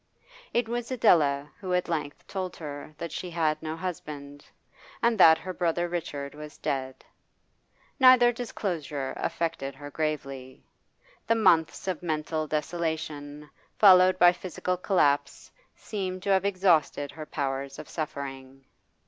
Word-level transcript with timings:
It 0.51 0.67
was 0.67 0.89
Adela 0.89 1.51
who 1.59 1.75
at 1.75 1.87
length 1.87 2.25
told 2.25 2.55
her 2.55 2.91
that 2.97 3.11
she 3.11 3.29
had 3.29 3.61
no 3.61 3.77
husband, 3.77 4.43
and 4.99 5.15
that 5.19 5.37
her 5.37 5.53
brother 5.53 5.87
Richard 5.87 6.33
was 6.33 6.57
dead. 6.57 7.05
Neither 7.99 8.31
disclosure 8.31 9.13
affected 9.17 9.75
her 9.75 9.91
gravely. 9.91 10.63
The 11.27 11.35
months 11.35 11.87
of 11.87 12.01
mental 12.01 12.47
desolation 12.47 13.47
followed 13.77 14.17
by 14.17 14.33
physical 14.33 14.75
collapse 14.75 15.51
seemed 15.75 16.23
to 16.23 16.31
have 16.31 16.45
exhausted 16.45 17.11
her 17.11 17.27
powers 17.27 17.77
of 17.77 17.87
suffering. 17.87 18.65